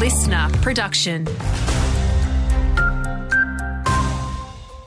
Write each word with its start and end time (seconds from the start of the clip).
LiSTNR 0.00 0.62
production. 0.62 1.24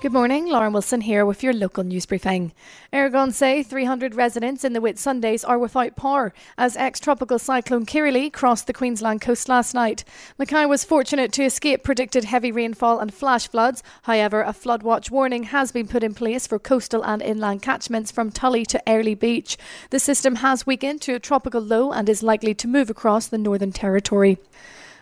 Good 0.01 0.11
morning, 0.11 0.47
Lauren 0.47 0.73
Wilson 0.73 1.01
here 1.01 1.23
with 1.23 1.43
your 1.43 1.53
local 1.53 1.83
news 1.83 2.07
briefing. 2.07 2.51
Ergon 2.91 3.31
say 3.31 3.61
300 3.61 4.15
residents 4.15 4.63
in 4.63 4.73
the 4.73 4.79
Whitsundays 4.79 5.47
are 5.47 5.59
without 5.59 5.95
power 5.95 6.33
as 6.57 6.75
ex-tropical 6.75 7.37
cyclone 7.37 7.85
Kirrily 7.85 8.33
crossed 8.33 8.65
the 8.65 8.73
Queensland 8.73 9.21
coast 9.21 9.47
last 9.47 9.75
night. 9.75 10.03
Mackay 10.39 10.65
was 10.65 10.83
fortunate 10.83 11.31
to 11.33 11.43
escape 11.43 11.83
predicted 11.83 12.23
heavy 12.23 12.51
rainfall 12.51 12.97
and 12.97 13.13
flash 13.13 13.47
floods. 13.47 13.83
However, 14.01 14.41
a 14.41 14.51
flood 14.51 14.81
watch 14.81 15.11
warning 15.11 15.43
has 15.43 15.71
been 15.71 15.87
put 15.87 16.03
in 16.03 16.15
place 16.15 16.47
for 16.47 16.57
coastal 16.57 17.05
and 17.05 17.21
inland 17.21 17.61
catchments 17.61 18.09
from 18.09 18.31
Tully 18.31 18.65
to 18.65 18.89
Airlie 18.89 19.13
Beach. 19.13 19.59
The 19.91 19.99
system 19.99 20.37
has 20.37 20.65
weakened 20.65 21.03
to 21.03 21.13
a 21.13 21.19
tropical 21.19 21.61
low 21.61 21.91
and 21.91 22.09
is 22.09 22.23
likely 22.23 22.55
to 22.55 22.67
move 22.67 22.89
across 22.89 23.27
the 23.27 23.37
Northern 23.37 23.71
Territory. 23.71 24.39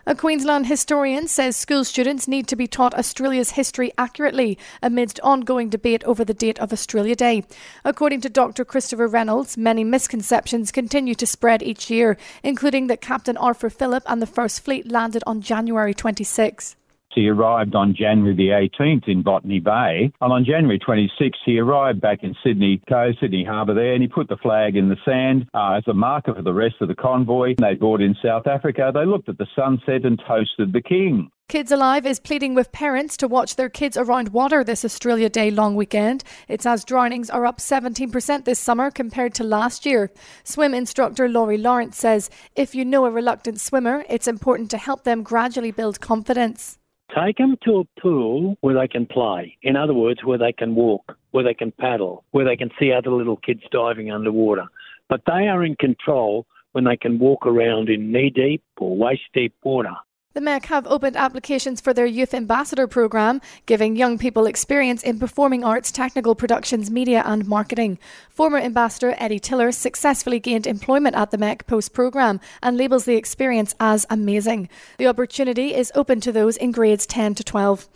A 0.08 0.16
Queensland 0.16 0.66
historian 0.66 1.28
says 1.28 1.56
school 1.56 1.84
students 1.84 2.28
need 2.28 2.48
to 2.48 2.56
be 2.56 2.66
taught 2.66 2.96
Australia's 2.96 3.52
history 3.52 3.92
accurately 4.00 4.58
amidst 4.82 5.20
ongoing 5.20 5.70
debate 5.70 6.04
over 6.06 6.26
the 6.26 6.34
date 6.34 6.58
of 6.58 6.74
Australia 6.74 7.16
Day. 7.16 7.44
According 7.86 8.22
to 8.22 8.30
Dr. 8.30 8.66
Christopher 8.66 9.08
Reynolds, 9.08 9.58
many 9.58 9.84
misconceptions 9.84 10.72
continue 10.72 11.14
to 11.14 11.28
spread 11.28 11.62
each 11.62 11.92
year, 11.92 12.18
including 12.42 12.88
that 12.88 13.00
Captain 13.00 13.38
Arthur 13.38 13.70
Phillip 13.70 14.02
and 14.08 14.24
the 14.24 14.28
First 14.28 14.62
Fleet 14.62 14.92
landed 14.92 15.22
on 15.28 15.40
January 15.40 15.94
26. 15.94 16.76
He 17.14 17.30
arrived 17.30 17.76
on 17.76 17.96
January 17.96 18.36
the 18.36 18.50
18th 18.50 19.08
in 19.08 19.22
Botany 19.22 19.60
Bay, 19.60 20.12
and 20.22 20.34
on 20.34 20.46
January 20.46 20.80
26th 20.80 21.36
he 21.46 21.60
arrived 21.60 22.02
back 22.02 22.24
in 22.24 22.36
Sydney 22.44 22.82
Cove, 22.90 23.16
Sydney 23.20 23.44
Harbour 23.44 23.74
there, 23.74 23.94
and 23.94 24.02
he 24.02 24.08
put 24.08 24.28
the 24.28 24.38
flag 24.38 24.76
in 24.76 24.90
the 24.90 24.98
sand 25.06 25.48
uh, 25.54 25.74
as 25.74 25.84
a 25.88 25.94
marker 25.94 26.34
for 26.34 26.42
the 26.42 26.54
rest 26.54 26.76
of 26.82 26.88
the 26.88 26.96
convoy. 26.96 27.56
They 27.58 27.76
boarded 27.76 28.10
in 28.10 28.16
South 28.24 28.48
Africa. 28.48 28.92
They 28.94 29.06
looked 29.06 29.30
at 29.30 29.38
the 29.38 29.48
sunset 29.56 30.06
and 30.06 30.22
toasted 30.28 30.74
the 30.74 30.82
king. 30.82 31.30
Kids 31.52 31.70
Alive 31.70 32.06
is 32.06 32.18
pleading 32.18 32.56
with 32.56 32.72
parents 32.72 33.18
to 33.18 33.28
watch 33.28 33.58
their 33.58 33.68
kids 33.68 33.98
around 33.98 34.30
water 34.30 34.64
this 34.64 34.86
Australia 34.86 35.28
Day 35.28 35.52
long 35.52 35.76
weekend. 35.76 36.24
It 36.48 36.62
says 36.62 36.86
drownings 36.86 37.30
are 37.30 37.46
up 37.46 37.58
17% 37.58 38.46
this 38.46 38.58
summer 38.58 38.90
compared 38.90 39.34
to 39.34 39.44
last 39.44 39.86
year. 39.86 40.12
Swim 40.46 40.74
instructor 40.74 41.28
Laurie 41.28 41.58
Lawrence 41.58 41.98
says 41.98 42.30
if 42.56 42.74
you 42.74 42.86
know 42.86 43.04
a 43.04 43.12
reluctant 43.12 43.60
swimmer, 43.60 44.06
it's 44.08 44.30
important 44.30 44.72
to 44.72 44.78
help 44.78 45.04
them 45.04 45.24
gradually 45.24 45.72
build 45.72 46.00
confidence. 46.00 46.78
Take 47.16 47.38
them 47.38 47.58
to 47.66 47.80
a 47.80 48.02
pool 48.02 48.58
where 48.62 48.76
they 48.76 48.88
can 48.88 49.06
play. 49.06 49.58
In 49.64 49.76
other 49.76 49.94
words, 49.94 50.24
where 50.24 50.38
they 50.38 50.54
can 50.54 50.76
walk, 50.76 51.18
where 51.32 51.44
they 51.44 51.54
can 51.54 51.72
paddle, 51.72 52.24
where 52.32 52.46
they 52.46 52.56
can 52.56 52.70
see 52.80 52.94
other 52.94 53.12
little 53.12 53.36
kids 53.38 53.62
diving 53.72 54.12
underwater. 54.12 54.66
But 55.10 55.22
they 55.28 55.48
are 55.50 55.66
in 55.66 55.76
control 55.76 56.46
when 56.72 56.86
they 56.86 56.96
can 56.96 57.20
walk 57.20 57.46
around 57.46 57.90
in 57.90 58.14
knee 58.14 58.30
deep 58.30 58.64
or 58.78 58.96
waist 58.96 59.24
deep 59.34 59.54
water. 59.64 59.96
The 60.34 60.40
MEC 60.40 60.68
have 60.68 60.88
opened 60.88 61.18
applications 61.18 61.82
for 61.82 61.94
their 61.94 62.06
Youth 62.06 62.34
Ambassador 62.34 62.88
programme, 62.88 63.42
giving 63.66 63.98
young 63.98 64.18
people 64.18 64.46
experience 64.46 65.04
in 65.04 65.20
performing 65.20 65.66
arts, 65.66 65.92
technical 65.92 66.36
productions, 66.36 66.90
media, 66.90 67.22
and 67.26 67.46
marketing. 67.46 68.00
Former 68.30 68.58
Ambassador 68.58 69.14
Eddie 69.18 69.42
Tiller 69.42 69.74
successfully 69.74 70.40
gained 70.40 70.68
employment 70.68 71.18
at 71.18 71.32
the 71.32 71.38
MEC 71.38 71.68
post 71.68 71.92
programme 71.92 72.40
and 72.64 72.78
labels 72.78 73.04
the 73.04 73.18
experience 73.18 73.76
as 73.78 74.06
amazing. 74.10 74.70
The 74.98 75.08
opportunity 75.08 75.76
is 75.76 75.92
open 75.96 76.22
to 76.22 76.32
those 76.32 76.56
in 76.56 76.72
grades 76.72 77.06
10 77.06 77.36
to 77.36 77.44
12. 77.44 77.90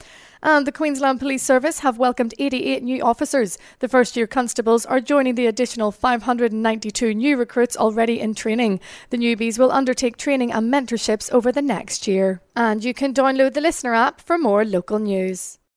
And 0.46 0.68
the 0.68 0.72
Queensland 0.72 1.20
Police 1.20 1.42
Service 1.42 1.80
have 1.80 1.98
welcomed 1.98 2.36
88 2.38 2.84
new 2.84 3.02
officers. 3.02 3.58
The 3.80 3.88
first 3.88 4.16
year 4.16 4.28
constables 4.28 4.86
are 4.86 5.02
joining 5.02 5.34
the 5.34 5.48
additional 5.48 5.92
592 5.92 7.16
new 7.16 7.36
recruits 7.36 7.76
already 7.76 8.20
in 8.20 8.36
training. 8.36 8.80
The 9.10 9.18
newbies 9.18 9.58
will 9.58 9.72
undertake 9.72 10.18
training 10.18 10.52
and 10.52 10.72
mentorships 10.72 11.32
over 11.32 11.52
the 11.52 11.64
next 11.64 12.06
year. 12.08 12.42
And 12.56 12.84
you 12.84 12.94
can 12.94 13.12
download 13.12 13.56
the 13.56 13.60
LiSTNR 13.60 13.98
app 13.98 14.22
for 14.22 14.38
more 14.38 14.64
local 14.64 15.00
news. 15.00 15.58